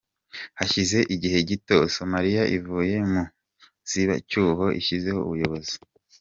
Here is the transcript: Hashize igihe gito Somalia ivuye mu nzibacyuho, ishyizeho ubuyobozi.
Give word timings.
Hashize 0.57 0.99
igihe 1.15 1.37
gito 1.49 1.77
Somalia 1.95 2.43
ivuye 2.57 2.95
mu 3.11 3.21
nzibacyuho, 3.85 4.65
ishyizeho 4.79 5.19
ubuyobozi. 5.27 5.75